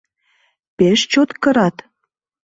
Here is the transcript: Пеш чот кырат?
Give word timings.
Пеш 0.77 0.99
чот 1.11 1.29
кырат? 1.43 1.75